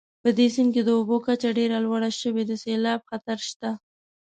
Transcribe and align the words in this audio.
په 0.21 0.29
دې 0.37 0.47
سیند 0.55 0.71
کې 0.73 0.81
د 0.85 0.89
اوبو 0.97 1.15
کچه 1.25 1.49
ډېره 1.59 1.77
لوړه 1.85 2.09
شوې 2.21 2.43
د 2.47 2.51
سیلاب 2.63 2.99
خطر 3.09 3.37
شته 3.49 3.69